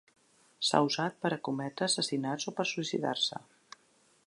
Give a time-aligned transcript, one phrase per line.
[0.69, 3.43] S'ha usat per a cometre assassinats o per suïcidar-se.